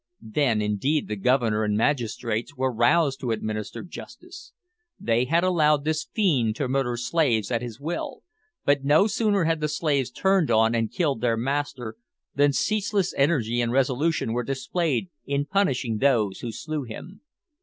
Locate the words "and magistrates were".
1.63-2.73